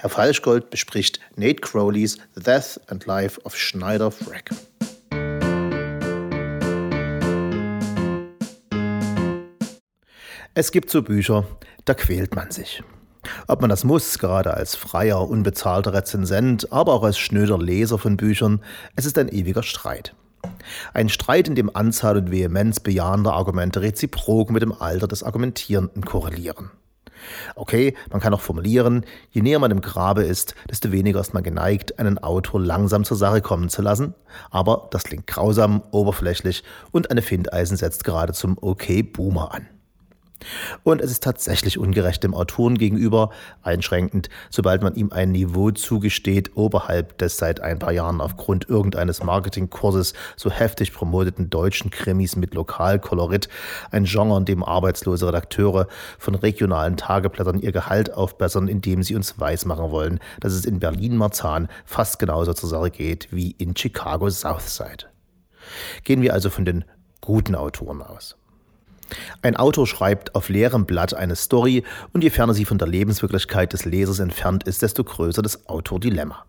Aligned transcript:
Herr 0.00 0.08
Falschgold 0.08 0.70
bespricht 0.70 1.20
Nate 1.36 1.60
Crowleys 1.60 2.16
The 2.34 2.42
Death 2.42 2.80
and 2.86 3.04
Life 3.04 3.38
of 3.44 3.54
Schneider 3.54 4.10
Frack. 4.10 4.48
Es 10.54 10.72
gibt 10.72 10.88
so 10.88 11.02
Bücher, 11.02 11.44
da 11.84 11.92
quält 11.92 12.34
man 12.34 12.50
sich. 12.50 12.82
Ob 13.46 13.60
man 13.60 13.68
das 13.68 13.84
muss, 13.84 14.18
gerade 14.18 14.54
als 14.54 14.74
freier, 14.74 15.28
unbezahlter 15.28 15.92
Rezensent, 15.92 16.72
aber 16.72 16.94
auch 16.94 17.02
als 17.02 17.18
schnöder 17.18 17.58
Leser 17.58 17.98
von 17.98 18.16
Büchern, 18.16 18.64
es 18.96 19.04
ist 19.04 19.18
ein 19.18 19.28
ewiger 19.28 19.62
Streit. 19.62 20.14
Ein 20.94 21.10
Streit, 21.10 21.46
in 21.46 21.56
dem 21.56 21.76
Anzahl 21.76 22.16
und 22.16 22.30
Vehemenz 22.30 22.80
bejahender 22.80 23.34
Argumente 23.34 23.82
reziprok 23.82 24.50
mit 24.50 24.62
dem 24.62 24.72
Alter 24.72 25.08
des 25.08 25.22
Argumentierenden 25.22 26.06
korrelieren. 26.06 26.70
Okay, 27.54 27.94
man 28.10 28.20
kann 28.20 28.34
auch 28.34 28.40
formulieren, 28.40 29.04
je 29.30 29.42
näher 29.42 29.58
man 29.58 29.70
im 29.70 29.80
Grabe 29.80 30.22
ist, 30.22 30.54
desto 30.68 30.92
weniger 30.92 31.20
ist 31.20 31.34
man 31.34 31.42
geneigt, 31.42 31.98
einen 31.98 32.18
Autor 32.18 32.60
langsam 32.60 33.04
zur 33.04 33.16
Sache 33.16 33.40
kommen 33.40 33.68
zu 33.68 33.82
lassen. 33.82 34.14
Aber 34.50 34.88
das 34.90 35.04
klingt 35.04 35.26
grausam, 35.26 35.82
oberflächlich 35.90 36.62
und 36.92 37.10
eine 37.10 37.22
Findeisen 37.22 37.76
setzt 37.76 38.04
gerade 38.04 38.32
zum 38.32 38.58
Okay-Boomer 38.60 39.54
an. 39.54 39.68
Und 40.84 41.00
es 41.00 41.10
ist 41.10 41.22
tatsächlich 41.22 41.78
ungerecht 41.78 42.22
dem 42.22 42.34
Autoren 42.34 42.78
gegenüber, 42.78 43.30
einschränkend, 43.62 44.28
sobald 44.50 44.82
man 44.82 44.94
ihm 44.94 45.10
ein 45.12 45.32
Niveau 45.32 45.70
zugesteht, 45.70 46.56
oberhalb 46.56 47.18
des 47.18 47.36
seit 47.36 47.60
ein 47.60 47.78
paar 47.78 47.92
Jahren 47.92 48.20
aufgrund 48.20 48.68
irgendeines 48.68 49.22
Marketingkurses 49.22 50.14
so 50.36 50.50
heftig 50.50 50.92
promoteten 50.92 51.50
deutschen 51.50 51.90
Krimis 51.90 52.36
mit 52.36 52.54
Lokalkolorit, 52.54 53.48
ein 53.90 54.04
Genre, 54.04 54.38
in 54.38 54.44
dem 54.44 54.64
arbeitslose 54.64 55.26
Redakteure 55.28 55.86
von 56.18 56.34
regionalen 56.34 56.96
Tageblättern 56.96 57.60
ihr 57.60 57.72
Gehalt 57.72 58.12
aufbessern, 58.12 58.68
indem 58.68 59.02
sie 59.02 59.14
uns 59.14 59.38
weismachen 59.38 59.90
wollen, 59.90 60.20
dass 60.40 60.52
es 60.52 60.64
in 60.64 60.80
Berlin-Marzahn 60.80 61.68
fast 61.84 62.18
genauso 62.18 62.52
zur 62.52 62.68
Sache 62.68 62.90
geht 62.90 63.28
wie 63.30 63.52
in 63.52 63.76
Chicago 63.76 64.30
Southside. 64.30 65.06
Gehen 66.04 66.22
wir 66.22 66.32
also 66.32 66.50
von 66.50 66.64
den 66.64 66.84
guten 67.20 67.54
Autoren 67.54 68.02
aus. 68.02 68.39
Ein 69.42 69.56
Autor 69.56 69.86
schreibt 69.86 70.34
auf 70.34 70.48
leerem 70.48 70.86
Blatt 70.86 71.14
eine 71.14 71.36
Story 71.36 71.84
und 72.12 72.24
je 72.24 72.30
ferner 72.30 72.54
sie 72.54 72.64
von 72.64 72.78
der 72.78 72.88
Lebenswirklichkeit 72.88 73.72
des 73.72 73.84
Lesers 73.84 74.18
entfernt 74.18 74.64
ist, 74.64 74.82
desto 74.82 75.04
größer 75.04 75.42
das 75.42 75.68
Autordilemma. 75.68 76.44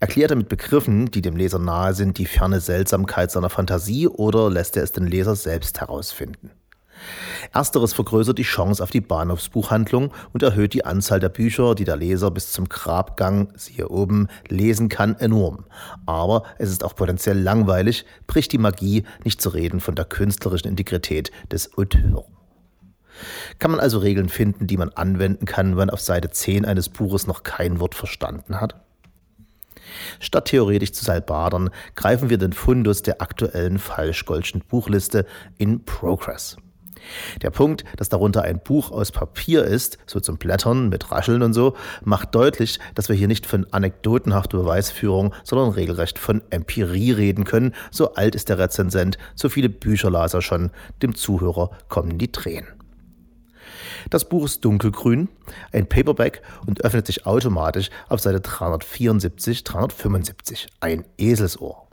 Erklärt 0.00 0.30
er 0.30 0.36
mit 0.36 0.48
Begriffen, 0.48 1.10
die 1.10 1.22
dem 1.22 1.36
Leser 1.36 1.58
nahe 1.58 1.94
sind, 1.94 2.18
die 2.18 2.26
ferne 2.26 2.60
Seltsamkeit 2.60 3.30
seiner 3.30 3.50
Fantasie 3.50 4.08
oder 4.08 4.50
lässt 4.50 4.76
er 4.76 4.82
es 4.82 4.92
den 4.92 5.06
Leser 5.06 5.36
selbst 5.36 5.80
herausfinden? 5.80 6.50
Ersteres 7.52 7.92
vergrößert 7.92 8.38
die 8.38 8.44
Chance 8.44 8.82
auf 8.82 8.90
die 8.90 9.00
Bahnhofsbuchhandlung 9.00 10.12
und 10.32 10.42
erhöht 10.42 10.74
die 10.74 10.84
Anzahl 10.84 11.20
der 11.20 11.28
Bücher, 11.28 11.74
die 11.74 11.84
der 11.84 11.96
Leser 11.96 12.30
bis 12.30 12.52
zum 12.52 12.68
Grabgang, 12.68 13.52
siehe 13.56 13.88
oben, 13.88 14.28
lesen 14.48 14.88
kann, 14.88 15.16
enorm. 15.16 15.64
Aber 16.06 16.44
es 16.58 16.70
ist 16.70 16.84
auch 16.84 16.94
potenziell 16.94 17.38
langweilig, 17.38 18.06
bricht 18.26 18.52
die 18.52 18.58
Magie, 18.58 19.04
nicht 19.24 19.42
zu 19.42 19.50
reden 19.50 19.80
von 19.80 19.94
der 19.94 20.04
künstlerischen 20.04 20.68
Integrität 20.68 21.30
des 21.50 21.76
Auteurs. 21.76 22.24
Kann 23.58 23.70
man 23.70 23.80
also 23.80 23.98
Regeln 23.98 24.28
finden, 24.28 24.66
die 24.66 24.76
man 24.76 24.90
anwenden 24.90 25.44
kann, 25.44 25.76
wenn 25.76 25.90
auf 25.90 26.00
Seite 26.00 26.30
10 26.30 26.64
eines 26.64 26.88
Buches 26.88 27.26
noch 27.26 27.42
kein 27.42 27.80
Wort 27.80 27.94
verstanden 27.94 28.60
hat? 28.60 28.80
Statt 30.20 30.46
theoretisch 30.46 30.92
zu 30.92 31.04
salbadern, 31.04 31.70
greifen 31.94 32.30
wir 32.30 32.38
den 32.38 32.52
Fundus 32.52 33.02
der 33.02 33.20
aktuellen 33.20 33.78
Falschgoldschen 33.78 34.62
Buchliste 34.66 35.26
in 35.58 35.84
Progress. 35.84 36.56
Der 37.42 37.50
Punkt, 37.50 37.84
dass 37.96 38.08
darunter 38.08 38.42
ein 38.42 38.60
Buch 38.60 38.90
aus 38.90 39.12
Papier 39.12 39.64
ist, 39.64 39.98
so 40.06 40.20
zum 40.20 40.36
Blättern 40.36 40.88
mit 40.88 41.10
Rascheln 41.10 41.42
und 41.42 41.52
so, 41.52 41.74
macht 42.04 42.34
deutlich, 42.34 42.78
dass 42.94 43.08
wir 43.08 43.16
hier 43.16 43.28
nicht 43.28 43.46
von 43.46 43.66
anekdotenhafter 43.70 44.58
Beweisführung, 44.58 45.34
sondern 45.44 45.70
regelrecht 45.70 46.18
von 46.18 46.42
Empirie 46.50 47.12
reden 47.12 47.44
können. 47.44 47.74
So 47.90 48.14
alt 48.14 48.34
ist 48.34 48.48
der 48.48 48.58
Rezensent, 48.58 49.18
so 49.34 49.48
viele 49.48 49.68
Bücher 49.68 50.10
las 50.10 50.34
er 50.34 50.42
schon, 50.42 50.70
dem 51.02 51.14
Zuhörer 51.14 51.70
kommen 51.88 52.18
die 52.18 52.32
Tränen. 52.32 52.68
Das 54.10 54.28
Buch 54.28 54.44
ist 54.44 54.64
dunkelgrün, 54.64 55.28
ein 55.72 55.88
Paperback 55.88 56.42
und 56.66 56.84
öffnet 56.84 57.06
sich 57.06 57.26
automatisch 57.26 57.90
auf 58.08 58.20
Seite 58.20 58.40
374, 58.40 59.64
375. 59.64 60.68
Ein 60.80 61.04
Eselsohr. 61.18 61.86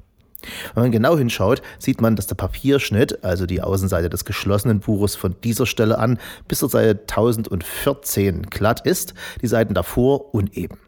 Wenn 0.73 0.83
man 0.83 0.91
genau 0.91 1.17
hinschaut, 1.17 1.61
sieht 1.77 2.01
man, 2.01 2.16
dass 2.16 2.27
der 2.27 2.35
Papierschnitt, 2.35 3.23
also 3.23 3.45
die 3.45 3.61
Außenseite 3.61 4.09
des 4.09 4.25
geschlossenen 4.25 4.79
Buches 4.79 5.16
von 5.16 5.35
dieser 5.44 5.66
Stelle 5.66 6.00
an 6.00 6.19
bis 6.47 6.59
zur 6.59 6.69
Seite 6.69 7.01
1014 7.01 8.44
glatt 8.44 8.85
ist, 8.85 9.13
die 9.41 9.47
Seiten 9.47 9.73
davor 9.73 10.33
uneben. 10.33 10.79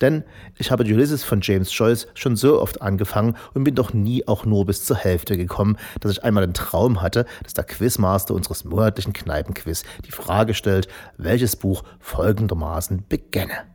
Denn 0.00 0.24
ich 0.58 0.70
habe 0.70 0.84
Ulysses 0.84 1.22
von 1.22 1.40
James 1.40 1.76
Joyce 1.76 2.08
schon 2.14 2.36
so 2.36 2.60
oft 2.60 2.82
angefangen 2.82 3.36
und 3.54 3.64
bin 3.64 3.74
doch 3.74 3.92
nie 3.92 4.26
auch 4.26 4.44
nur 4.44 4.66
bis 4.66 4.84
zur 4.84 4.96
Hälfte 4.96 5.36
gekommen, 5.36 5.76
dass 6.00 6.12
ich 6.12 6.24
einmal 6.24 6.44
den 6.44 6.54
Traum 6.54 7.02
hatte, 7.02 7.24
dass 7.42 7.54
der 7.54 7.64
Quizmaster 7.64 8.34
unseres 8.34 8.64
monatlichen 8.64 9.12
Kneipenquiz 9.12 9.84
die 10.06 10.12
Frage 10.12 10.54
stellt, 10.54 10.88
welches 11.18 11.56
Buch 11.56 11.84
folgendermaßen 12.00 13.04
beginne. 13.08 13.73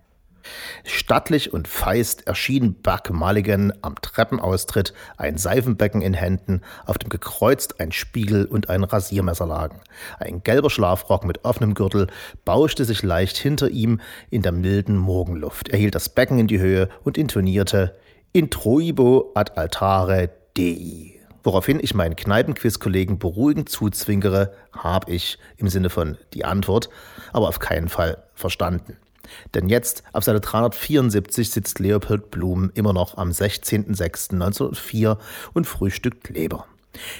Stattlich 0.83 1.53
und 1.53 1.67
feist 1.67 2.27
erschien 2.27 2.75
Buck 2.81 3.09
Mulligan 3.11 3.73
am 3.81 3.95
Treppenaustritt, 4.01 4.93
ein 5.17 5.37
Seifenbecken 5.37 6.01
in 6.01 6.13
Händen, 6.13 6.61
auf 6.85 6.97
dem 6.97 7.09
gekreuzt 7.09 7.79
ein 7.79 7.91
Spiegel 7.91 8.45
und 8.45 8.69
ein 8.69 8.83
Rasiermesser 8.83 9.45
lagen. 9.45 9.81
Ein 10.19 10.43
gelber 10.43 10.69
Schlafrock 10.69 11.25
mit 11.25 11.45
offenem 11.45 11.73
Gürtel 11.73 12.07
bauschte 12.45 12.85
sich 12.85 13.03
leicht 13.03 13.37
hinter 13.37 13.69
ihm 13.69 13.99
in 14.29 14.41
der 14.41 14.51
milden 14.51 14.97
Morgenluft. 14.97 15.69
Er 15.69 15.77
hielt 15.77 15.95
das 15.95 16.09
Becken 16.09 16.39
in 16.39 16.47
die 16.47 16.59
Höhe 16.59 16.89
und 17.03 17.17
intonierte 17.17 17.95
Introibo 18.31 19.31
ad 19.35 19.53
altare 19.55 20.29
Dei. 20.57 21.19
Woraufhin 21.43 21.79
ich 21.81 21.93
meinen 21.93 22.15
Kneipenquiz-Kollegen 22.15 23.17
beruhigend 23.17 23.69
zuzwinkere, 23.69 24.53
hab 24.73 25.09
ich 25.09 25.39
im 25.57 25.69
Sinne 25.69 25.89
von 25.89 26.17
die 26.33 26.45
Antwort, 26.45 26.89
aber 27.31 27.47
auf 27.47 27.59
keinen 27.59 27.89
Fall 27.89 28.23
verstanden. 28.35 28.97
Denn 29.53 29.69
jetzt, 29.69 30.03
auf 30.13 30.23
Seite 30.23 30.39
374, 30.39 31.49
sitzt 31.51 31.79
Leopold 31.79 32.31
Blum 32.31 32.71
immer 32.73 32.93
noch 32.93 33.17
am 33.17 33.29
16.06.1904 33.29 35.17
und 35.53 35.65
frühstückt 35.65 36.29
Leber. 36.29 36.65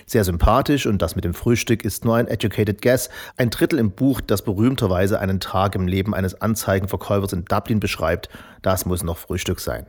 Sehr 0.06 0.24
sympathisch 0.24 0.88
und 0.88 1.02
das 1.02 1.16
mit 1.16 1.24
dem 1.26 1.34
Frühstück 1.34 1.86
ist 1.86 2.04
nur 2.04 2.16
ein 2.16 2.28
educated 2.28 2.82
guess. 2.82 3.10
Ein 3.38 3.50
Drittel 3.50 3.80
im 3.80 3.92
Buch, 3.92 4.20
das 4.22 4.42
berühmterweise 4.42 5.20
einen 5.20 5.40
Tag 5.40 5.76
im 5.76 5.88
Leben 5.88 6.16
eines 6.16 6.42
Anzeigenverkäufers 6.42 7.34
in 7.34 7.46
Dublin 7.46 7.80
beschreibt, 7.80 8.30
das 8.62 8.86
muss 8.86 9.04
noch 9.04 9.18
Frühstück 9.18 9.60
sein. 9.60 9.86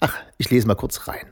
Ach, 0.00 0.14
ich 0.38 0.50
lese 0.50 0.66
mal 0.66 0.74
kurz 0.74 1.08
rein. 1.08 1.26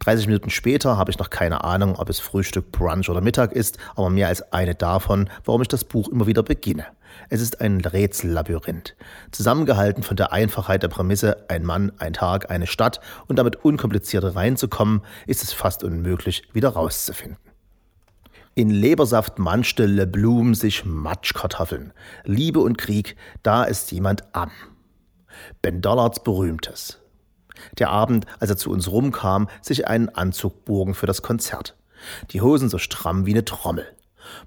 30 0.00 0.26
Minuten 0.26 0.50
später 0.50 0.96
habe 0.96 1.10
ich 1.10 1.18
noch 1.18 1.30
keine 1.30 1.64
Ahnung, 1.64 1.96
ob 1.96 2.08
es 2.08 2.20
Frühstück, 2.20 2.72
Brunch 2.72 3.08
oder 3.08 3.20
Mittag 3.20 3.52
ist, 3.52 3.78
aber 3.94 4.10
mehr 4.10 4.28
als 4.28 4.52
eine 4.52 4.74
davon, 4.74 5.28
warum 5.44 5.62
ich 5.62 5.68
das 5.68 5.84
Buch 5.84 6.08
immer 6.08 6.26
wieder 6.26 6.42
beginne. 6.42 6.86
Es 7.28 7.40
ist 7.40 7.60
ein 7.60 7.80
Rätsellabyrinth, 7.80 8.94
zusammengehalten 9.32 10.02
von 10.02 10.16
der 10.16 10.32
Einfachheit 10.32 10.82
der 10.82 10.88
Prämisse 10.88 11.48
ein 11.48 11.64
Mann, 11.64 11.92
ein 11.98 12.12
Tag, 12.12 12.50
eine 12.50 12.66
Stadt 12.66 13.00
und 13.26 13.36
damit 13.36 13.64
unkompliziert 13.64 14.36
reinzukommen, 14.36 15.02
ist 15.26 15.42
es 15.42 15.52
fast 15.52 15.82
unmöglich, 15.82 16.42
wieder 16.52 16.70
rauszufinden. 16.70 17.38
In 18.54 18.70
Lebersaft 18.70 19.38
manschte 19.38 19.84
Le 19.84 20.06
Blum 20.06 20.54
sich 20.54 20.86
Matschkartoffeln. 20.86 21.92
Liebe 22.24 22.60
und 22.60 22.78
Krieg, 22.78 23.16
da 23.42 23.64
ist 23.64 23.92
jemand 23.92 24.24
am. 24.34 24.50
Ben 25.60 25.82
Dollards 25.82 26.22
berühmtes. 26.22 26.98
Der 27.78 27.90
Abend, 27.90 28.26
als 28.38 28.50
er 28.50 28.56
zu 28.56 28.70
uns 28.70 28.90
rumkam, 28.90 29.48
sich 29.62 29.86
einen 29.86 30.08
Anzug 30.08 30.64
bogen 30.64 30.94
für 30.94 31.06
das 31.06 31.22
Konzert. 31.22 31.74
Die 32.30 32.40
Hosen 32.40 32.68
so 32.68 32.78
stramm 32.78 33.26
wie 33.26 33.32
eine 33.32 33.44
Trommel. 33.44 33.86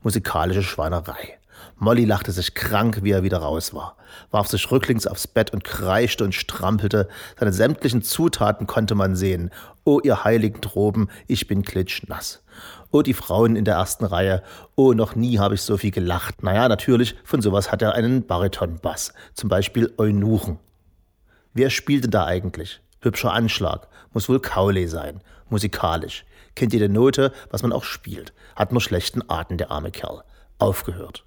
Musikalische 0.04 0.64
Schweinerei. 0.64 1.40
Molly 1.78 2.04
lachte 2.04 2.32
sich 2.34 2.56
krank, 2.56 3.00
wie 3.04 3.12
er 3.12 3.24
wieder 3.24 3.38
raus 3.38 3.74
war, 3.74 3.96
warf 4.32 4.48
sich 4.48 4.70
rücklings 4.70 5.08
aufs 5.08 5.28
Bett 5.28 5.52
und 5.52 5.64
kreischte 5.64 6.26
und 6.26 6.36
strampelte. 6.36 7.08
Seine 7.40 7.54
sämtlichen 7.54 8.02
Zutaten 8.02 8.68
konnte 8.68 8.96
man 8.96 9.16
sehen. 9.16 9.50
Oh, 9.86 10.02
ihr 10.04 10.26
heiligen 10.26 10.62
Tropen, 10.62 11.10
ich 11.28 11.48
bin 11.48 11.64
klitschnass. 11.64 12.44
Oh, 12.92 13.02
die 13.02 13.14
Frauen 13.14 13.56
in 13.56 13.64
der 13.64 13.76
ersten 13.76 14.04
Reihe. 14.04 14.44
Oh, 14.76 14.94
noch 14.94 15.16
nie 15.16 15.40
habe 15.40 15.56
ich 15.56 15.62
so 15.62 15.78
viel 15.78 15.92
gelacht. 15.92 16.44
Naja, 16.44 16.68
natürlich, 16.68 17.16
von 17.24 17.42
sowas 17.42 17.72
hat 17.72 17.82
er 17.82 17.94
einen 17.94 18.26
Baritonbass. 18.28 19.14
Zum 19.34 19.48
Beispiel 19.48 19.94
Eunuchen. 19.98 20.60
Wer 21.54 21.70
spielte 21.70 22.10
da 22.10 22.26
eigentlich? 22.26 22.82
Hübscher 23.02 23.34
Anschlag. 23.34 23.88
Muss 24.14 24.30
wohl 24.30 24.40
Kaule 24.40 24.88
sein. 24.88 25.22
Musikalisch. 25.50 26.26
Kennt 26.56 26.74
jede 26.74 26.90
Note, 26.90 27.32
was 27.50 27.62
man 27.62 27.72
auch 27.72 27.84
spielt. 27.84 28.34
Hat 28.56 28.72
nur 28.72 28.82
schlechten 28.82 29.24
Atem, 29.30 29.58
der 29.58 29.72
arme 29.72 29.92
Kerl. 29.92 30.24
Aufgehört. 30.58 31.24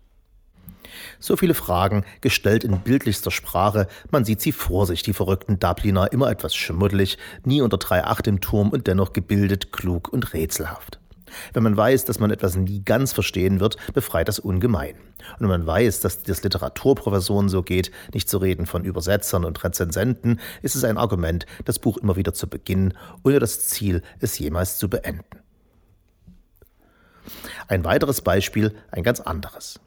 So 1.18 1.36
viele 1.36 1.54
Fragen, 1.54 2.04
gestellt 2.20 2.64
in 2.64 2.80
bildlichster 2.80 3.30
Sprache, 3.30 3.88
man 4.10 4.24
sieht 4.24 4.40
sie 4.40 4.52
vor 4.52 4.86
sich, 4.86 5.02
die 5.02 5.14
verrückten 5.14 5.58
Dubliner, 5.58 6.12
immer 6.12 6.30
etwas 6.30 6.54
schmuddelig, 6.54 7.18
nie 7.44 7.62
unter 7.62 7.78
3,8 7.78 8.28
im 8.28 8.40
Turm 8.40 8.70
und 8.70 8.86
dennoch 8.86 9.12
gebildet, 9.12 9.72
klug 9.72 10.12
und 10.12 10.34
rätselhaft. 10.34 10.98
Wenn 11.52 11.62
man 11.62 11.76
weiß, 11.76 12.04
dass 12.04 12.18
man 12.18 12.30
etwas 12.30 12.56
nie 12.56 12.82
ganz 12.84 13.12
verstehen 13.12 13.60
wird, 13.60 13.76
befreit 13.92 14.28
das 14.28 14.38
ungemein. 14.38 14.94
Und 15.38 15.40
wenn 15.40 15.48
man 15.48 15.66
weiß, 15.66 16.00
dass 16.00 16.22
das 16.22 16.42
Literaturprofessoren 16.42 17.48
so 17.48 17.62
geht, 17.62 17.90
nicht 18.12 18.28
zu 18.28 18.38
reden 18.38 18.66
von 18.66 18.84
Übersetzern 18.84 19.44
und 19.44 19.62
Rezensenten, 19.62 20.40
ist 20.62 20.74
es 20.74 20.84
ein 20.84 20.98
Argument, 20.98 21.46
das 21.64 21.78
Buch 21.78 21.98
immer 21.98 22.16
wieder 22.16 22.34
zu 22.34 22.48
beginnen, 22.48 22.94
ohne 23.22 23.38
das 23.38 23.68
Ziel, 23.68 24.02
es 24.20 24.38
jemals 24.38 24.78
zu 24.78 24.88
beenden. 24.88 25.24
Ein 27.68 27.84
weiteres 27.84 28.20
Beispiel, 28.20 28.74
ein 28.90 29.02
ganz 29.02 29.20
anderes. 29.20 29.80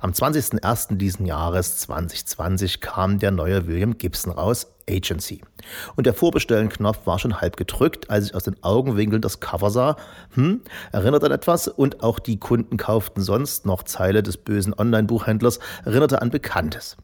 Am 0.00 0.10
20.01. 0.10 0.96
diesen 0.96 1.26
Jahres 1.26 1.78
2020 1.78 2.80
kam 2.80 3.18
der 3.18 3.30
neue 3.30 3.66
William 3.66 3.96
Gibson 3.96 4.32
raus, 4.32 4.66
Agency. 4.88 5.42
Und 5.96 6.06
der 6.06 6.14
Vorbestellen-Knopf 6.14 7.06
war 7.06 7.18
schon 7.18 7.40
halb 7.40 7.56
gedrückt, 7.56 8.10
als 8.10 8.26
ich 8.26 8.34
aus 8.34 8.44
den 8.44 8.62
Augenwinkeln 8.62 9.22
das 9.22 9.40
Cover 9.40 9.70
sah. 9.70 9.96
Hm, 10.34 10.62
erinnert 10.92 11.24
an 11.24 11.32
etwas 11.32 11.68
und 11.68 12.02
auch 12.02 12.18
die 12.18 12.38
Kunden 12.38 12.76
kauften 12.76 13.20
sonst 13.20 13.66
noch 13.66 13.82
Zeile 13.82 14.22
des 14.22 14.36
bösen 14.36 14.74
Online-Buchhändlers, 14.74 15.58
erinnerte 15.84 16.22
an 16.22 16.30
Bekanntes. 16.30 16.96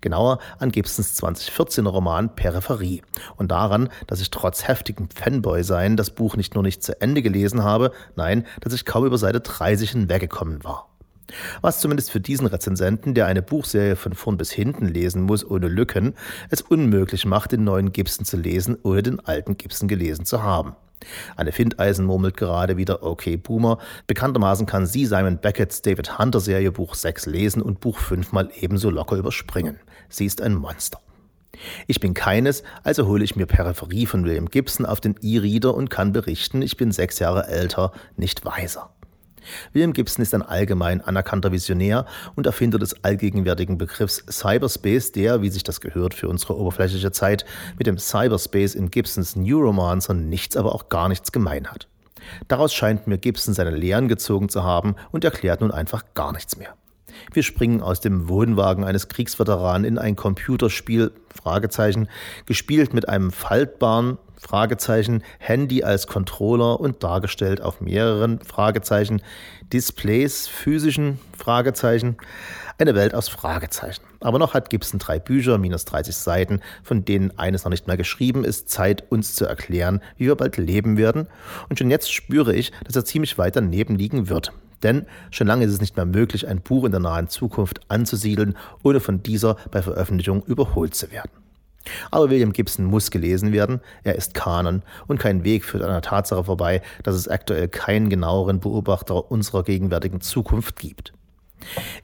Genauer 0.00 0.38
an 0.58 0.70
Gibsons 0.70 1.22
2014er 1.22 1.88
Roman 1.88 2.34
Peripherie 2.34 3.02
und 3.36 3.50
daran, 3.50 3.88
dass 4.06 4.20
ich 4.20 4.30
trotz 4.30 4.68
heftigem 4.68 5.08
Fanboy-Sein 5.10 5.96
das 5.96 6.10
Buch 6.10 6.36
nicht 6.36 6.54
nur 6.54 6.62
nicht 6.62 6.82
zu 6.82 7.00
Ende 7.00 7.22
gelesen 7.22 7.62
habe, 7.64 7.92
nein, 8.14 8.46
dass 8.60 8.74
ich 8.74 8.84
kaum 8.84 9.06
über 9.06 9.18
Seite 9.18 9.40
30 9.40 9.90
hinweggekommen 9.90 10.62
war. 10.64 10.91
Was 11.60 11.80
zumindest 11.80 12.10
für 12.10 12.20
diesen 12.20 12.46
Rezensenten, 12.46 13.14
der 13.14 13.26
eine 13.26 13.42
Buchserie 13.42 13.96
von 13.96 14.14
vorn 14.14 14.36
bis 14.36 14.52
hinten 14.52 14.86
lesen 14.86 15.22
muss, 15.22 15.48
ohne 15.48 15.68
Lücken, 15.68 16.14
es 16.50 16.62
unmöglich 16.62 17.24
macht, 17.24 17.52
den 17.52 17.64
neuen 17.64 17.92
Gibson 17.92 18.24
zu 18.24 18.36
lesen, 18.36 18.76
ohne 18.82 19.02
den 19.02 19.20
alten 19.20 19.56
Gibson 19.56 19.88
gelesen 19.88 20.24
zu 20.24 20.42
haben. 20.42 20.76
Anne 21.36 21.52
Findeisen 21.52 22.06
murmelt 22.06 22.36
gerade 22.36 22.76
wieder 22.76 23.02
Okay 23.02 23.36
Boomer. 23.36 23.78
Bekanntermaßen 24.06 24.66
kann 24.66 24.86
sie 24.86 25.06
Simon 25.06 25.38
Beckett's 25.38 25.82
David 25.82 26.18
Hunter 26.18 26.40
Serie 26.40 26.72
Buch 26.72 26.94
6 26.94 27.26
lesen 27.26 27.62
und 27.62 27.80
Buch 27.80 27.98
5 27.98 28.32
mal 28.32 28.50
ebenso 28.60 28.90
locker 28.90 29.16
überspringen. 29.16 29.78
Sie 30.08 30.26
ist 30.26 30.40
ein 30.40 30.54
Monster. 30.54 31.00
Ich 31.86 32.00
bin 32.00 32.14
keines, 32.14 32.62
also 32.82 33.06
hole 33.06 33.24
ich 33.24 33.36
mir 33.36 33.46
Peripherie 33.46 34.06
von 34.06 34.24
William 34.24 34.48
Gibson 34.48 34.86
auf 34.86 35.00
den 35.00 35.16
E-Reader 35.20 35.74
und 35.74 35.90
kann 35.90 36.12
berichten, 36.12 36.62
ich 36.62 36.76
bin 36.76 36.92
sechs 36.92 37.18
Jahre 37.18 37.46
älter, 37.46 37.92
nicht 38.16 38.44
weiser. 38.44 38.90
William 39.72 39.92
Gibson 39.92 40.22
ist 40.22 40.34
ein 40.34 40.42
allgemein 40.42 41.00
anerkannter 41.00 41.52
Visionär 41.52 42.06
und 42.34 42.46
Erfinder 42.46 42.78
des 42.78 43.04
allgegenwärtigen 43.04 43.78
Begriffs 43.78 44.24
Cyberspace, 44.30 45.12
der, 45.12 45.42
wie 45.42 45.50
sich 45.50 45.62
das 45.62 45.80
gehört 45.80 46.14
für 46.14 46.28
unsere 46.28 46.56
oberflächliche 46.56 47.12
Zeit, 47.12 47.44
mit 47.78 47.86
dem 47.86 47.98
Cyberspace 47.98 48.74
in 48.74 48.90
Gibsons 48.90 49.36
New 49.36 49.60
Romancer 49.60 50.14
nichts, 50.14 50.56
aber 50.56 50.74
auch 50.74 50.88
gar 50.88 51.08
nichts 51.08 51.32
gemein 51.32 51.68
hat. 51.68 51.88
Daraus 52.48 52.72
scheint 52.72 53.06
mir 53.06 53.18
Gibson 53.18 53.54
seine 53.54 53.70
Lehren 53.70 54.08
gezogen 54.08 54.48
zu 54.48 54.62
haben 54.62 54.94
und 55.10 55.24
erklärt 55.24 55.60
nun 55.60 55.70
einfach 55.70 56.04
gar 56.14 56.32
nichts 56.32 56.56
mehr. 56.56 56.74
Wir 57.32 57.42
springen 57.42 57.80
aus 57.82 58.00
dem 58.00 58.28
Wohnwagen 58.28 58.84
eines 58.84 59.08
Kriegsveteranen 59.08 59.84
in 59.84 59.98
ein 59.98 60.16
Computerspiel, 60.16 61.12
Fragezeichen, 61.34 62.08
gespielt 62.46 62.94
mit 62.94 63.08
einem 63.08 63.30
faltbaren, 63.30 64.18
Fragezeichen, 64.36 65.22
Handy 65.38 65.84
als 65.84 66.08
Controller 66.08 66.80
und 66.80 67.04
dargestellt 67.04 67.60
auf 67.60 67.80
mehreren 67.80 68.40
Fragezeichen, 68.40 69.22
Displays, 69.72 70.48
physischen 70.48 71.20
Fragezeichen, 71.38 72.16
eine 72.78 72.96
Welt 72.96 73.14
aus 73.14 73.28
Fragezeichen. 73.28 74.02
Aber 74.20 74.40
noch 74.40 74.52
hat 74.54 74.68
Gibson 74.68 74.98
drei 74.98 75.20
Bücher, 75.20 75.58
minus 75.58 75.84
30 75.84 76.16
Seiten, 76.16 76.60
von 76.82 77.04
denen 77.04 77.38
eines 77.38 77.64
noch 77.64 77.70
nicht 77.70 77.86
mehr 77.86 77.96
geschrieben 77.96 78.44
ist, 78.44 78.68
Zeit 78.68 79.04
uns 79.10 79.36
zu 79.36 79.44
erklären, 79.44 80.00
wie 80.16 80.26
wir 80.26 80.34
bald 80.34 80.56
leben 80.56 80.96
werden. 80.96 81.28
Und 81.68 81.78
schon 81.78 81.90
jetzt 81.90 82.12
spüre 82.12 82.54
ich, 82.54 82.72
dass 82.84 82.96
er 82.96 83.04
ziemlich 83.04 83.38
weit 83.38 83.54
daneben 83.54 83.96
liegen 83.96 84.28
wird. 84.28 84.52
Denn 84.82 85.06
schon 85.30 85.46
lange 85.46 85.64
ist 85.64 85.72
es 85.72 85.80
nicht 85.80 85.96
mehr 85.96 86.06
möglich, 86.06 86.48
ein 86.48 86.60
Buch 86.60 86.84
in 86.84 86.92
der 86.92 87.00
nahen 87.00 87.28
Zukunft 87.28 87.80
anzusiedeln, 87.88 88.56
ohne 88.82 89.00
von 89.00 89.22
dieser 89.22 89.56
bei 89.70 89.82
Veröffentlichung 89.82 90.42
überholt 90.44 90.94
zu 90.94 91.10
werden. 91.10 91.30
Aber 92.10 92.30
William 92.30 92.52
Gibson 92.52 92.84
muss 92.84 93.10
gelesen 93.10 93.52
werden, 93.52 93.80
er 94.04 94.14
ist 94.14 94.34
Kanon 94.34 94.82
und 95.08 95.18
kein 95.18 95.44
Weg 95.44 95.64
führt 95.64 95.82
an 95.82 95.90
der 95.90 96.02
Tatsache 96.02 96.44
vorbei, 96.44 96.80
dass 97.02 97.16
es 97.16 97.28
aktuell 97.28 97.68
keinen 97.68 98.08
genaueren 98.08 98.60
Beobachter 98.60 99.30
unserer 99.30 99.64
gegenwärtigen 99.64 100.20
Zukunft 100.20 100.78
gibt. 100.78 101.12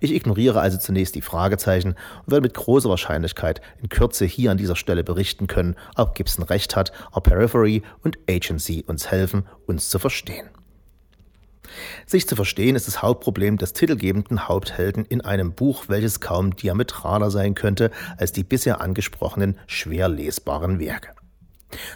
Ich 0.00 0.12
ignoriere 0.14 0.60
also 0.60 0.78
zunächst 0.78 1.14
die 1.14 1.22
Fragezeichen 1.22 1.90
und 2.24 2.32
werde 2.32 2.42
mit 2.42 2.54
großer 2.54 2.88
Wahrscheinlichkeit 2.88 3.60
in 3.82 3.88
Kürze 3.88 4.24
hier 4.24 4.52
an 4.52 4.56
dieser 4.56 4.76
Stelle 4.76 5.02
berichten 5.02 5.48
können, 5.48 5.76
ob 5.96 6.14
Gibson 6.14 6.44
recht 6.44 6.76
hat, 6.76 6.92
ob 7.12 7.24
Periphery 7.24 7.82
und 8.02 8.18
Agency 8.28 8.84
uns 8.86 9.10
helfen, 9.10 9.46
uns 9.66 9.90
zu 9.90 9.98
verstehen. 9.98 10.48
Sich 12.06 12.26
zu 12.26 12.36
verstehen 12.36 12.76
ist 12.76 12.86
das 12.86 13.02
Hauptproblem 13.02 13.58
des 13.58 13.72
titelgebenden 13.72 14.48
Haupthelden 14.48 15.04
in 15.04 15.20
einem 15.20 15.52
Buch, 15.52 15.84
welches 15.88 16.20
kaum 16.20 16.56
diametraler 16.56 17.30
sein 17.30 17.54
könnte 17.54 17.90
als 18.16 18.32
die 18.32 18.44
bisher 18.44 18.80
angesprochenen 18.80 19.58
schwer 19.66 20.08
lesbaren 20.08 20.78
Werke. 20.78 21.10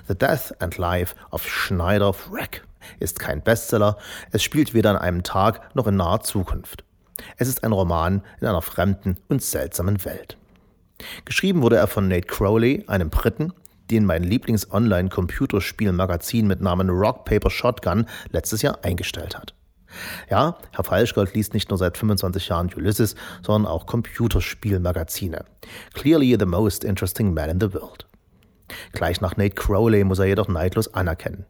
The 0.09 0.15
Death 0.15 0.61
and 0.61 0.77
Life 0.79 1.15
of 1.31 1.49
Schneider 1.49 2.15
Wreck 2.31 2.65
ist 2.99 3.21
kein 3.21 3.43
Bestseller, 3.43 3.97
es 4.31 4.43
spielt 4.43 4.75
weder 4.75 4.91
an 4.91 4.97
einem 4.97 5.23
Tag 5.23 5.75
noch 5.75 5.87
in 5.87 5.97
naher 5.97 6.21
Zukunft. 6.21 6.85
Es 7.37 7.49
ist 7.49 7.65
ein 7.65 7.73
Roman 7.73 8.23
in 8.41 8.47
einer 8.47 8.63
fremden 8.63 9.19
und 9.29 9.43
seltsamen 9.43 10.03
Welt. 10.05 10.37
Geschrieben 11.25 11.63
wurde 11.63 11.77
er 11.77 11.87
von 11.87 12.09
Nate 12.09 12.27
Crowley, 12.27 12.85
einem 12.87 13.09
Briten, 13.11 13.53
den 13.91 14.05
mein 14.05 14.25
Lieblings-Online-Computerspielmagazin 14.25 16.47
mit 16.47 16.61
Namen 16.61 16.91
Rock 16.91 17.25
Paper 17.25 17.49
Shotgun 17.51 18.07
letztes 18.31 18.63
Jahr 18.63 18.85
eingestellt 18.85 19.37
hat. 19.37 19.55
Ja, 20.31 20.57
Herr 20.73 20.85
Falschgold 20.85 21.35
liest 21.35 21.55
nicht 21.55 21.71
nur 21.71 21.79
seit 21.79 21.97
25 21.97 22.49
Jahren 22.49 22.71
Ulysses, 22.75 23.15
sondern 23.45 23.71
auch 23.71 23.87
Computerspielmagazine. 23.87 25.45
Clearly 25.95 26.37
the 26.39 26.47
most 26.47 26.85
interesting 26.85 27.35
man 27.35 27.51
in 27.51 27.61
the 27.61 27.73
world. 27.73 28.07
Gleich 28.93 29.21
nach 29.21 29.37
Nate 29.37 29.55
Crowley 29.55 30.05
muss 30.05 30.19
er 30.19 30.27
jedoch 30.27 30.49
neidlos 30.49 30.93
anerkennen. 30.95 31.45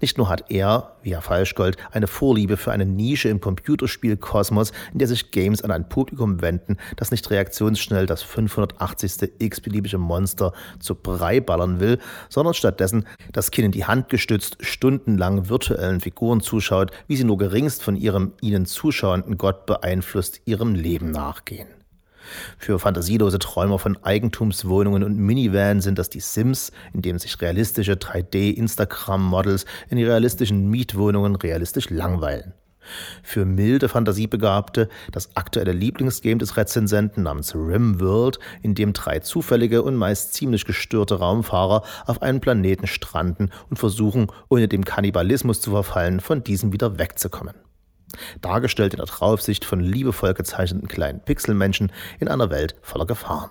Nicht 0.00 0.18
nur 0.18 0.28
hat 0.28 0.50
er, 0.50 0.96
wie 1.02 1.12
Herr 1.12 1.22
Falschgold, 1.22 1.76
eine 1.92 2.06
Vorliebe 2.06 2.56
für 2.56 2.72
eine 2.72 2.86
Nische 2.86 3.28
im 3.28 3.40
Computerspielkosmos, 3.40 4.72
in 4.92 4.98
der 4.98 5.08
sich 5.08 5.30
Games 5.30 5.62
an 5.62 5.70
ein 5.70 5.88
Publikum 5.88 6.40
wenden, 6.40 6.76
das 6.96 7.10
nicht 7.10 7.30
reaktionsschnell 7.30 8.06
das 8.06 8.22
580. 8.22 9.32
x-beliebige 9.38 9.98
Monster 9.98 10.52
zu 10.78 10.94
Brei 10.94 11.40
ballern 11.40 11.80
will, 11.80 11.98
sondern 12.28 12.54
stattdessen 12.54 13.06
das 13.32 13.50
Kind 13.50 13.66
in 13.66 13.72
die 13.72 13.84
Hand 13.84 14.08
gestützt 14.08 14.56
stundenlang 14.60 15.48
virtuellen 15.48 16.00
Figuren 16.00 16.40
zuschaut, 16.40 16.90
wie 17.06 17.16
sie 17.16 17.24
nur 17.24 17.38
geringst 17.38 17.82
von 17.82 17.96
ihrem 17.96 18.32
ihnen 18.40 18.66
zuschauenden 18.66 19.38
Gott 19.38 19.66
beeinflusst 19.66 20.42
ihrem 20.46 20.74
Leben 20.74 21.10
nachgehen. 21.10 21.83
Für 22.58 22.78
fantasielose 22.78 23.38
Träumer 23.38 23.78
von 23.78 23.96
Eigentumswohnungen 24.02 25.02
und 25.02 25.16
Minivan 25.16 25.80
sind 25.80 25.98
das 25.98 26.10
die 26.10 26.20
Sims, 26.20 26.72
in 26.92 27.02
denen 27.02 27.18
sich 27.18 27.40
realistische 27.40 27.94
3D-Instagram-Models 27.94 29.64
in 29.88 29.98
realistischen 29.98 30.68
Mietwohnungen 30.70 31.36
realistisch 31.36 31.90
langweilen. 31.90 32.54
Für 33.22 33.44
milde 33.44 33.88
Fantasiebegabte 33.88 34.88
das 35.10 35.36
aktuelle 35.36 35.72
Lieblingsgame 35.72 36.38
des 36.38 36.56
Rezensenten 36.56 37.22
namens 37.22 37.54
RimWorld, 37.54 38.38
in 38.62 38.74
dem 38.74 38.92
drei 38.92 39.20
zufällige 39.20 39.82
und 39.82 39.96
meist 39.96 40.34
ziemlich 40.34 40.64
gestörte 40.64 41.18
Raumfahrer 41.18 41.82
auf 42.06 42.22
einem 42.22 42.40
Planeten 42.40 42.86
stranden 42.86 43.50
und 43.70 43.78
versuchen, 43.78 44.28
ohne 44.48 44.68
dem 44.68 44.84
Kannibalismus 44.84 45.60
zu 45.60 45.70
verfallen, 45.70 46.20
von 46.20 46.44
diesem 46.44 46.72
wieder 46.72 46.98
wegzukommen 46.98 47.54
dargestellt 48.40 48.94
in 48.94 48.98
der 48.98 49.06
Draufsicht 49.06 49.64
von 49.64 49.80
liebevoll 49.80 50.34
gezeichneten 50.34 50.88
kleinen 50.88 51.20
Pixelmenschen 51.20 51.92
in 52.20 52.28
einer 52.28 52.50
Welt 52.50 52.74
voller 52.82 53.06
Gefahren. 53.06 53.50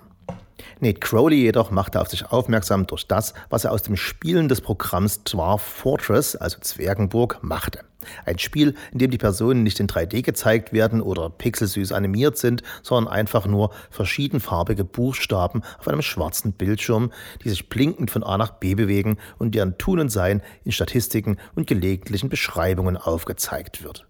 Nate 0.80 1.00
Crowley 1.00 1.36
jedoch 1.36 1.70
machte 1.70 2.00
auf 2.00 2.08
sich 2.08 2.26
aufmerksam 2.30 2.86
durch 2.86 3.06
das, 3.06 3.34
was 3.50 3.64
er 3.64 3.72
aus 3.72 3.82
dem 3.82 3.96
Spielen 3.96 4.48
des 4.48 4.60
Programms 4.60 5.24
Dwarf 5.24 5.62
Fortress, 5.62 6.36
also 6.36 6.58
Zwergenburg, 6.60 7.38
machte. 7.42 7.80
Ein 8.26 8.38
Spiel, 8.38 8.74
in 8.92 8.98
dem 8.98 9.10
die 9.10 9.18
Personen 9.18 9.62
nicht 9.62 9.80
in 9.80 9.86
3D 9.86 10.22
gezeigt 10.22 10.72
werden 10.72 11.00
oder 11.00 11.30
pixelsüß 11.30 11.92
animiert 11.92 12.36
sind, 12.36 12.62
sondern 12.82 13.12
einfach 13.12 13.46
nur 13.46 13.70
verschiedenfarbige 13.90 14.84
Buchstaben 14.84 15.62
auf 15.78 15.88
einem 15.88 16.02
schwarzen 16.02 16.52
Bildschirm, 16.52 17.12
die 17.42 17.48
sich 17.48 17.68
blinkend 17.68 18.10
von 18.10 18.22
A 18.22 18.36
nach 18.36 18.50
B 18.52 18.74
bewegen 18.74 19.16
und 19.38 19.54
deren 19.54 19.78
Tun 19.78 20.00
und 20.00 20.10
Sein 20.10 20.42
in 20.64 20.72
Statistiken 20.72 21.38
und 21.54 21.66
gelegentlichen 21.66 22.28
Beschreibungen 22.28 22.96
aufgezeigt 22.96 23.82
wird. 23.82 24.06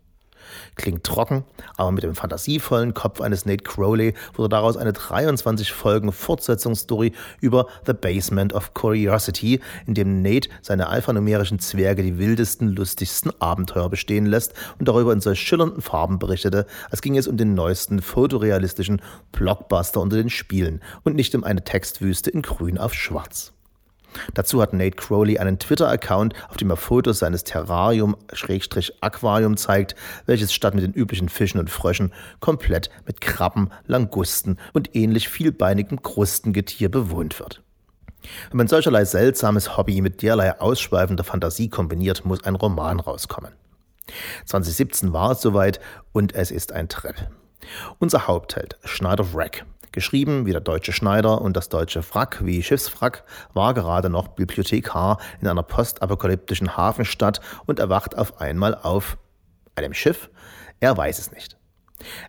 Klingt 0.76 1.04
trocken, 1.04 1.44
aber 1.76 1.92
mit 1.92 2.02
dem 2.02 2.14
fantasievollen 2.14 2.94
Kopf 2.94 3.20
eines 3.20 3.46
Nate 3.46 3.64
Crowley 3.64 4.14
wurde 4.34 4.50
daraus 4.50 4.76
eine 4.76 4.92
23 4.92 5.72
Folgen 5.72 6.12
Fortsetzungsstory 6.12 7.12
über 7.40 7.66
The 7.86 7.92
Basement 7.92 8.52
of 8.52 8.74
Curiosity, 8.74 9.60
in 9.86 9.94
dem 9.94 10.22
Nate 10.22 10.48
seine 10.62 10.88
alphanumerischen 10.88 11.58
Zwerge 11.58 12.02
die 12.02 12.18
wildesten, 12.18 12.68
lustigsten 12.68 13.32
Abenteuer 13.40 13.88
bestehen 13.88 14.26
lässt 14.26 14.54
und 14.78 14.88
darüber 14.88 15.12
in 15.12 15.20
solch 15.20 15.40
schillernden 15.40 15.82
Farben 15.82 16.18
berichtete, 16.18 16.66
als 16.90 17.02
ging 17.02 17.16
es 17.16 17.26
um 17.28 17.36
den 17.36 17.54
neuesten 17.54 18.02
fotorealistischen 18.02 19.00
Blockbuster 19.32 20.00
unter 20.00 20.16
den 20.16 20.30
Spielen 20.30 20.82
und 21.02 21.16
nicht 21.16 21.34
um 21.34 21.44
eine 21.44 21.64
Textwüste 21.64 22.30
in 22.30 22.42
grün 22.42 22.78
auf 22.78 22.94
schwarz. 22.94 23.53
Dazu 24.35 24.62
hat 24.62 24.73
Nate 24.73 24.97
Crowley 24.97 25.38
einen 25.38 25.59
Twitter-Account, 25.59 26.35
auf 26.49 26.56
dem 26.56 26.71
er 26.71 26.76
Fotos 26.76 27.18
seines 27.18 27.42
Terrarium-Aquarium 27.44 29.56
zeigt, 29.56 29.97
welches 30.26 30.52
statt 30.52 30.75
mit 30.75 30.85
den 30.85 30.92
üblichen 30.92 31.28
Fischen 31.28 31.61
und 31.61 31.71
Fröschen 31.71 32.12
komplett 32.40 32.90
mit 33.06 33.21
Krabben, 33.21 33.71
Langusten 33.87 34.59
und 34.73 34.94
ähnlich 34.94 35.28
vielbeinigem 35.28 36.02
Krustengetier 36.02 36.90
bewohnt 36.90 37.40
wird. 37.40 37.62
Wenn 38.50 38.59
man 38.59 38.68
solcherlei 38.68 39.04
seltsames 39.04 39.76
Hobby 39.76 40.00
mit 40.00 40.23
derlei 40.23 40.59
ausschweifender 40.59 41.25
Fantasie 41.25 41.68
kombiniert, 41.68 42.25
muss 42.25 42.44
ein 42.44 42.54
Roman 42.54 43.00
rauskommen. 43.00 43.52
2017 44.47 45.12
war 45.12 45.33
es 45.33 45.40
soweit 45.40 45.80
und 46.12 46.35
es 46.35 46.50
ist 46.50 46.73
ein 46.73 46.88
Trip. 46.88 47.14
Unser 47.99 48.26
Hauptheld, 48.26 48.78
Schneider 48.85 49.35
Wreck, 49.35 49.64
geschrieben 49.94 50.44
wie 50.44 50.52
der 50.52 50.60
deutsche 50.60 50.92
Schneider 50.92 51.40
und 51.40 51.56
das 51.56 51.70
deutsche 51.70 52.04
Wrack 52.12 52.44
wie 52.44 52.62
Schiffswrack, 52.62 53.24
war 53.54 53.72
gerade 53.72 54.10
noch 54.10 54.28
Bibliothekar 54.28 55.18
in 55.40 55.48
einer 55.48 55.62
postapokalyptischen 55.62 56.76
Hafenstadt 56.76 57.40
und 57.64 57.78
erwacht 57.78 58.18
auf 58.18 58.40
einmal 58.40 58.74
auf 58.74 59.16
einem 59.74 59.94
Schiff? 59.94 60.28
Er 60.80 60.96
weiß 60.96 61.18
es 61.18 61.32
nicht. 61.32 61.56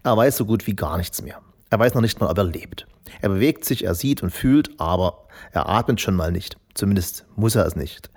Er 0.04 0.16
weiß 0.16 0.38
so 0.38 0.46
gut 0.46 0.68
wie 0.68 0.76
gar 0.76 0.98
nichts 0.98 1.22
mehr. 1.22 1.42
Er 1.76 1.80
weiß 1.80 1.94
noch 1.94 2.02
nicht 2.02 2.22
mal, 2.22 2.30
ob 2.30 2.38
er 2.38 2.46
lebt. 2.46 2.88
Er 3.20 3.28
bewegt 3.28 3.66
sich, 3.66 3.84
er 3.84 3.96
sieht 3.96 4.24
und 4.24 4.30
fühlt, 4.30 4.80
aber 4.80 5.28
er 5.52 5.68
atmet 5.68 6.00
schon 6.00 6.16
mal 6.16 6.32
nicht. 6.32 6.56
Zumindest 6.74 7.26
muss 7.36 7.56
er 7.56 7.66
es 7.66 7.76
nicht. 7.76 8.10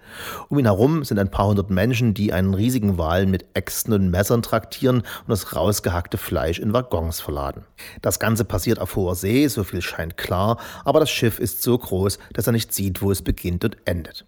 Um 0.48 0.60
ihn 0.60 0.66
herum 0.66 1.02
sind 1.02 1.18
ein 1.18 1.32
paar 1.32 1.48
hundert 1.48 1.68
Menschen, 1.68 2.14
die 2.14 2.32
einen 2.32 2.54
riesigen 2.54 2.98
Wal 2.98 3.26
mit 3.26 3.46
Äxten 3.54 3.92
und 3.94 4.10
Messern 4.10 4.42
traktieren 4.42 4.98
und 4.98 5.28
das 5.28 5.56
rausgehackte 5.56 6.18
Fleisch 6.18 6.60
in 6.60 6.72
Waggons 6.72 7.20
verladen. 7.20 7.64
Das 8.00 8.20
Ganze 8.20 8.44
passiert 8.44 8.78
auf 8.78 8.94
hoher 8.94 9.16
See, 9.16 9.48
so 9.48 9.64
viel 9.64 9.82
scheint 9.82 10.16
klar, 10.16 10.60
aber 10.84 11.00
das 11.00 11.10
Schiff 11.10 11.40
ist 11.40 11.60
so 11.64 11.76
groß, 11.76 12.20
dass 12.34 12.46
er 12.46 12.52
nicht 12.52 12.72
sieht, 12.72 13.02
wo 13.02 13.10
es 13.10 13.22
beginnt 13.22 13.64
und 13.64 13.76
endet. 13.86 14.24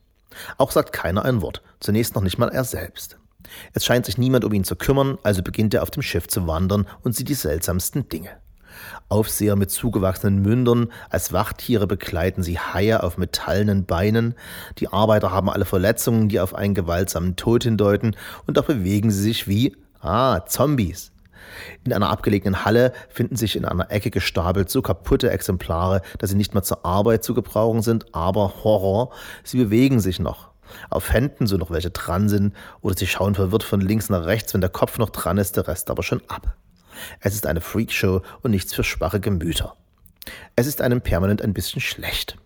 Auch 0.58 0.72
sagt 0.72 0.92
keiner 0.92 1.25
ein 1.25 1.40
Wort, 1.40 1.62
zunächst 1.78 2.16
noch 2.16 2.22
nicht 2.22 2.38
mal 2.38 2.49
er 2.49 2.64
selbst. 2.64 3.16
Es 3.75 3.84
scheint 3.84 4.06
sich 4.06 4.18
niemand 4.18 4.44
um 4.44 4.52
ihn 4.52 4.64
zu 4.64 4.75
kümmern, 4.75 5.18
also 5.22 5.40
beginnt 5.44 5.72
er 5.72 5.84
auf 5.84 5.92
dem 5.92 6.02
Schiff 6.02 6.26
zu 6.26 6.49
wandern 6.49 6.88
und 7.02 7.14
sieht 7.14 7.28
die 7.28 7.34
seltsamsten 7.34 8.08
Dinge. 8.08 8.30
Aufseher 9.10 9.56
mit 9.56 9.70
zugewachsenen 9.70 10.40
Mündern, 10.40 10.90
als 11.10 11.32
Wachtiere 11.32 11.86
begleiten 11.86 12.42
sie 12.42 12.58
Haie 12.58 13.02
auf 13.02 13.18
metallenen 13.18 13.84
Beinen, 13.84 14.34
die 14.78 14.88
Arbeiter 14.88 15.32
haben 15.32 15.50
alle 15.50 15.64
Verletzungen, 15.64 16.28
die 16.28 16.40
auf 16.40 16.54
einen 16.54 16.74
gewaltsamen 16.74 17.36
Tod 17.36 17.64
hindeuten, 17.64 18.16
und 18.46 18.56
doch 18.56 18.64
bewegen 18.64 19.10
sie 19.10 19.22
sich 19.22 19.48
wie, 19.48 19.76
ah, 20.00 20.46
Zombies. 20.46 21.12
In 21.84 21.92
einer 21.92 22.10
abgelegenen 22.10 22.64
Halle 22.64 22.92
finden 23.08 23.36
sich 23.36 23.56
in 23.56 23.64
einer 23.64 23.90
Ecke 23.90 24.10
gestapelt 24.10 24.70
so 24.70 24.82
kaputte 24.82 25.30
Exemplare, 25.30 26.02
dass 26.18 26.30
sie 26.30 26.36
nicht 26.36 26.54
mehr 26.54 26.62
zur 26.62 26.84
Arbeit 26.84 27.24
zu 27.24 27.34
gebrauchen 27.34 27.82
sind, 27.82 28.14
aber 28.14 28.62
Horror, 28.62 29.12
sie 29.42 29.58
bewegen 29.58 30.00
sich 30.00 30.20
noch. 30.20 30.50
Auf 30.88 31.12
Händen, 31.12 31.48
so 31.48 31.56
noch 31.56 31.72
welche 31.72 31.90
dran 31.90 32.28
sind, 32.28 32.54
oder 32.80 32.96
sie 32.96 33.08
schauen 33.08 33.34
verwirrt 33.34 33.64
von 33.64 33.80
links 33.80 34.08
nach 34.08 34.26
rechts, 34.26 34.54
wenn 34.54 34.60
der 34.60 34.70
Kopf 34.70 34.98
noch 34.98 35.10
dran 35.10 35.38
ist, 35.38 35.56
der 35.56 35.66
Rest 35.66 35.90
aber 35.90 36.04
schon 36.04 36.22
ab. 36.28 36.56
Es 37.21 37.35
ist 37.35 37.47
eine 37.47 37.61
Freakshow 37.61 38.23
und 38.42 38.50
nichts 38.50 38.75
für 38.75 38.85
schwache 38.85 39.21
Gemüter. 39.21 39.76
Es 40.57 40.66
ist 40.66 40.83
einem 40.83 41.00
permanent 41.00 41.42
ein 41.42 41.54
bisschen 41.54 41.80
schlecht. 41.80 42.37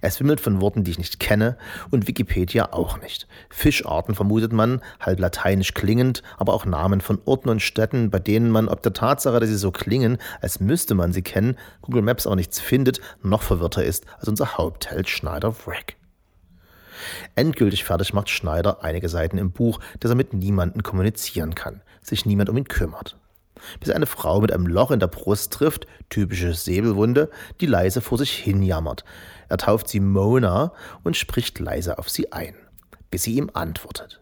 Es 0.00 0.18
wimmelt 0.20 0.40
von 0.40 0.60
Worten, 0.60 0.84
die 0.84 0.90
ich 0.90 0.98
nicht 0.98 1.20
kenne 1.20 1.56
und 1.90 2.08
Wikipedia 2.08 2.72
auch 2.72 3.00
nicht. 3.00 3.28
Fischarten 3.50 4.14
vermutet 4.14 4.52
man, 4.52 4.82
halb 4.98 5.20
lateinisch 5.20 5.74
klingend, 5.74 6.22
aber 6.38 6.54
auch 6.54 6.64
Namen 6.64 7.00
von 7.00 7.20
Orten 7.24 7.48
und 7.48 7.62
Städten, 7.62 8.10
bei 8.10 8.18
denen 8.18 8.50
man 8.50 8.68
ob 8.68 8.82
der 8.82 8.92
Tatsache, 8.92 9.38
dass 9.38 9.48
sie 9.48 9.56
so 9.56 9.70
klingen, 9.70 10.18
als 10.40 10.60
müsste 10.60 10.94
man 10.94 11.12
sie 11.12 11.22
kennen, 11.22 11.56
Google 11.82 12.02
Maps 12.02 12.26
auch 12.26 12.34
nichts 12.34 12.60
findet, 12.60 13.00
noch 13.22 13.42
verwirrter 13.42 13.84
ist 13.84 14.06
als 14.18 14.28
unser 14.28 14.58
Hauptheld 14.58 15.08
Schneider 15.08 15.54
Wreck. 15.66 15.96
Endgültig 17.34 17.84
fertig 17.84 18.12
macht 18.12 18.28
Schneider 18.28 18.82
einige 18.82 19.08
Seiten 19.08 19.38
im 19.38 19.52
Buch, 19.52 19.80
dass 20.00 20.10
er 20.10 20.16
mit 20.16 20.34
niemandem 20.34 20.82
kommunizieren 20.82 21.54
kann, 21.54 21.80
sich 22.02 22.26
niemand 22.26 22.50
um 22.50 22.56
ihn 22.56 22.68
kümmert 22.68 23.16
bis 23.78 23.90
eine 23.90 24.06
Frau 24.06 24.40
mit 24.40 24.52
einem 24.52 24.66
Loch 24.66 24.90
in 24.90 25.00
der 25.00 25.06
Brust 25.06 25.52
trifft, 25.52 25.86
typische 26.08 26.54
Säbelwunde, 26.54 27.30
die 27.60 27.66
leise 27.66 28.00
vor 28.00 28.18
sich 28.18 28.32
hin 28.32 28.62
jammert. 28.62 29.04
Er 29.48 29.58
tauft 29.58 29.88
sie 29.88 30.00
Mona 30.00 30.72
und 31.02 31.16
spricht 31.16 31.58
leise 31.58 31.98
auf 31.98 32.08
sie 32.08 32.32
ein, 32.32 32.54
bis 33.10 33.24
sie 33.24 33.34
ihm 33.34 33.50
antwortet. 33.52 34.20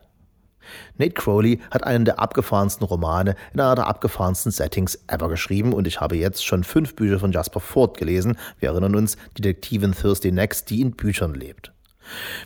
Nate 0.99 1.15
Crowley 1.15 1.61
hat 1.71 1.85
einen 1.85 2.05
der 2.05 2.19
abgefahrensten 2.19 2.87
Romane 2.87 3.37
in 3.55 3.61
einer 3.61 3.75
der 3.75 3.87
abgefahrensten 3.87 4.53
Settings 4.53 4.99
ever 5.07 5.29
geschrieben 5.29 5.73
und 5.73 5.87
ich 5.87 6.01
habe 6.01 6.17
jetzt 6.17 6.45
schon 6.45 6.65
fünf 6.65 6.95
Bücher 6.95 7.19
von 7.19 7.33
Jasper 7.33 7.61
Ford 7.61 7.97
gelesen. 7.97 8.37
Wir 8.59 8.71
erinnern 8.71 8.95
uns, 8.95 9.17
Detektivin 9.37 9.93
Thursday 9.93 10.33
Next, 10.33 10.69
die 10.71 10.81
in 10.81 10.93
Büchern 10.93 11.35
lebt. 11.35 11.73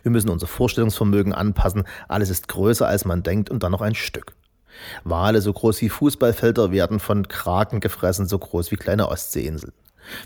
Wir 0.02 0.10
müssen 0.10 0.30
unser 0.30 0.46
Vorstellungsvermögen 0.46 1.32
anpassen, 1.32 1.84
alles 2.08 2.30
ist 2.30 2.48
größer 2.48 2.86
als 2.86 3.04
man 3.04 3.22
denkt 3.22 3.50
und 3.50 3.62
dann 3.62 3.72
noch 3.72 3.80
ein 3.80 3.94
Stück. 3.94 4.34
Wale 5.04 5.40
so 5.40 5.52
groß 5.52 5.80
wie 5.82 5.88
Fußballfelder 5.88 6.72
werden 6.72 7.00
von 7.00 7.28
Kraken 7.28 7.80
gefressen, 7.80 8.26
so 8.26 8.38
groß 8.38 8.70
wie 8.70 8.76
kleine 8.76 9.08
Ostseeinseln. 9.08 9.72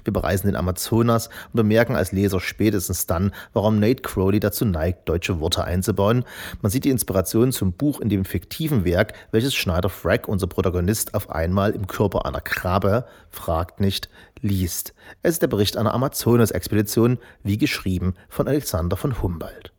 Wir 0.04 0.12
bereisen 0.12 0.46
den 0.46 0.56
Amazonas 0.56 1.26
und 1.26 1.54
bemerken 1.54 1.96
als 1.96 2.12
Leser 2.12 2.40
spätestens 2.40 3.06
dann, 3.06 3.32
warum 3.52 3.78
Nate 3.78 4.02
Crowley 4.02 4.40
dazu 4.40 4.64
neigt, 4.64 5.08
deutsche 5.08 5.40
Worte 5.40 5.64
einzubauen. 5.64 6.24
Man 6.62 6.70
sieht 6.70 6.84
die 6.84 6.90
Inspiration 6.90 7.52
zum 7.52 7.72
Buch 7.72 8.00
in 8.00 8.08
dem 8.08 8.24
fiktiven 8.24 8.84
Werk, 8.84 9.14
welches 9.32 9.54
Schneider 9.54 9.88
Frack, 9.88 10.28
unser 10.28 10.46
Protagonist, 10.46 11.14
auf 11.14 11.30
einmal 11.30 11.72
im 11.72 11.86
Körper 11.86 12.26
einer 12.26 12.40
Krabbe, 12.40 13.04
fragt 13.30 13.80
nicht, 13.80 14.08
liest. 14.40 14.94
Es 15.22 15.34
ist 15.34 15.42
der 15.42 15.48
Bericht 15.48 15.76
einer 15.76 15.94
Amazonas-Expedition, 15.94 17.18
wie 17.42 17.58
geschrieben 17.58 18.14
von 18.28 18.48
Alexander 18.48 18.96
von 18.96 19.22
Humboldt. 19.22 19.75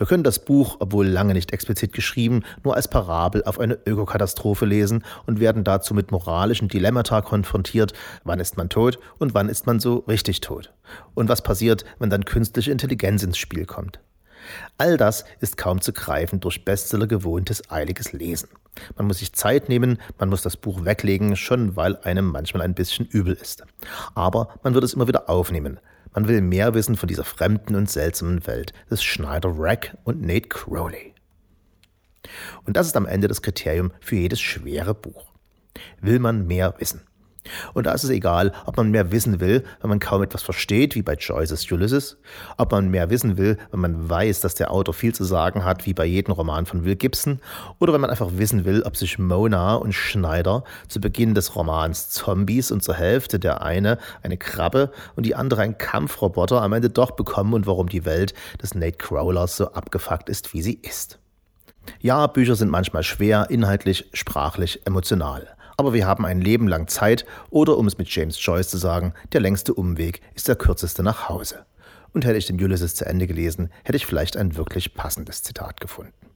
Wir 0.00 0.06
können 0.06 0.24
das 0.24 0.38
Buch, 0.38 0.78
obwohl 0.78 1.06
lange 1.06 1.34
nicht 1.34 1.52
explizit 1.52 1.92
geschrieben, 1.92 2.42
nur 2.64 2.74
als 2.74 2.88
Parabel 2.88 3.44
auf 3.44 3.60
eine 3.60 3.78
Ökokatastrophe 3.84 4.64
lesen 4.64 5.04
und 5.26 5.40
werden 5.40 5.62
dazu 5.62 5.92
mit 5.92 6.10
moralischen 6.10 6.68
Dilemmata 6.68 7.20
konfrontiert, 7.20 7.92
wann 8.24 8.40
ist 8.40 8.56
man 8.56 8.70
tot 8.70 8.98
und 9.18 9.34
wann 9.34 9.50
ist 9.50 9.66
man 9.66 9.78
so 9.78 9.96
richtig 10.08 10.40
tot. 10.40 10.72
Und 11.12 11.28
was 11.28 11.42
passiert, 11.42 11.84
wenn 11.98 12.08
dann 12.08 12.24
künstliche 12.24 12.72
Intelligenz 12.72 13.22
ins 13.22 13.36
Spiel 13.36 13.66
kommt. 13.66 14.00
All 14.78 14.96
das 14.96 15.24
ist 15.40 15.56
kaum 15.56 15.80
zu 15.80 15.92
greifen 15.92 16.40
durch 16.40 16.64
Bestseller 16.64 17.06
gewohntes 17.06 17.70
eiliges 17.70 18.12
Lesen. 18.12 18.48
Man 18.96 19.06
muss 19.06 19.18
sich 19.18 19.32
Zeit 19.32 19.68
nehmen, 19.68 19.98
man 20.18 20.28
muss 20.28 20.42
das 20.42 20.56
Buch 20.56 20.84
weglegen, 20.84 21.36
schon 21.36 21.76
weil 21.76 21.96
einem 21.98 22.26
manchmal 22.26 22.62
ein 22.62 22.74
bisschen 22.74 23.06
übel 23.06 23.34
ist. 23.34 23.64
Aber 24.14 24.54
man 24.62 24.74
wird 24.74 24.84
es 24.84 24.94
immer 24.94 25.08
wieder 25.08 25.28
aufnehmen, 25.28 25.80
man 26.12 26.26
will 26.26 26.40
mehr 26.40 26.74
wissen 26.74 26.96
von 26.96 27.08
dieser 27.08 27.24
fremden 27.24 27.76
und 27.76 27.90
seltsamen 27.90 28.46
Welt 28.46 28.72
des 28.90 29.02
Schneider 29.02 29.52
Rack 29.54 29.96
und 30.04 30.20
Nate 30.22 30.48
Crowley. 30.48 31.14
Und 32.64 32.76
das 32.76 32.86
ist 32.86 32.96
am 32.96 33.06
Ende 33.06 33.28
das 33.28 33.42
Kriterium 33.42 33.92
für 34.00 34.16
jedes 34.16 34.40
schwere 34.40 34.94
Buch. 34.94 35.32
Will 36.00 36.18
man 36.18 36.46
mehr 36.46 36.74
wissen? 36.78 37.02
Und 37.72 37.86
da 37.86 37.92
ist 37.92 38.04
es 38.04 38.10
egal, 38.10 38.52
ob 38.66 38.76
man 38.76 38.90
mehr 38.90 39.12
wissen 39.12 39.40
will, 39.40 39.64
wenn 39.80 39.90
man 39.90 39.98
kaum 39.98 40.22
etwas 40.22 40.42
versteht, 40.42 40.94
wie 40.94 41.02
bei 41.02 41.14
Joyce's 41.14 41.70
Ulysses, 41.70 42.18
ob 42.58 42.72
man 42.72 42.90
mehr 42.90 43.10
wissen 43.10 43.38
will, 43.38 43.56
wenn 43.70 43.80
man 43.80 44.08
weiß, 44.08 44.40
dass 44.40 44.54
der 44.54 44.70
Autor 44.70 44.94
viel 44.94 45.14
zu 45.14 45.24
sagen 45.24 45.64
hat, 45.64 45.86
wie 45.86 45.94
bei 45.94 46.04
jedem 46.04 46.32
Roman 46.32 46.66
von 46.66 46.84
Will 46.84 46.96
Gibson, 46.96 47.40
oder 47.78 47.92
wenn 47.92 48.00
man 48.00 48.10
einfach 48.10 48.30
wissen 48.32 48.64
will, 48.64 48.82
ob 48.82 48.96
sich 48.96 49.18
Mona 49.18 49.74
und 49.74 49.92
Schneider 49.92 50.64
zu 50.88 51.00
Beginn 51.00 51.34
des 51.34 51.56
Romans 51.56 52.10
Zombies 52.10 52.70
und 52.70 52.82
zur 52.82 52.94
Hälfte 52.94 53.38
der 53.38 53.62
eine 53.62 53.98
eine 54.22 54.36
Krabbe 54.36 54.92
und 55.16 55.24
die 55.24 55.34
andere 55.34 55.62
ein 55.62 55.78
Kampfroboter 55.78 56.60
am 56.60 56.72
Ende 56.72 56.90
doch 56.90 57.12
bekommen 57.12 57.54
und 57.54 57.66
warum 57.66 57.88
die 57.88 58.04
Welt 58.04 58.34
des 58.62 58.74
Nate 58.74 58.98
Crowlers 58.98 59.56
so 59.56 59.72
abgefuckt 59.72 60.28
ist, 60.28 60.52
wie 60.52 60.62
sie 60.62 60.74
ist. 60.74 61.18
Ja, 62.00 62.26
Bücher 62.26 62.56
sind 62.56 62.70
manchmal 62.70 63.02
schwer, 63.02 63.46
inhaltlich, 63.48 64.10
sprachlich, 64.12 64.86
emotional 64.86 65.48
aber 65.80 65.94
wir 65.94 66.06
haben 66.06 66.26
ein 66.26 66.42
Leben 66.42 66.68
lang 66.68 66.88
Zeit 66.88 67.24
oder 67.48 67.78
um 67.78 67.86
es 67.86 67.96
mit 67.96 68.14
James 68.14 68.36
Joyce 68.44 68.68
zu 68.68 68.76
sagen, 68.76 69.14
der 69.32 69.40
längste 69.40 69.72
Umweg 69.72 70.20
ist 70.34 70.46
der 70.46 70.56
kürzeste 70.56 71.02
nach 71.02 71.30
Hause. 71.30 71.64
Und 72.12 72.26
hätte 72.26 72.36
ich 72.36 72.44
den 72.44 72.62
Ulysses 72.62 72.94
zu 72.94 73.06
Ende 73.06 73.26
gelesen, 73.26 73.70
hätte 73.82 73.96
ich 73.96 74.04
vielleicht 74.04 74.36
ein 74.36 74.56
wirklich 74.56 74.92
passendes 74.92 75.42
Zitat 75.42 75.80
gefunden. 75.80 76.29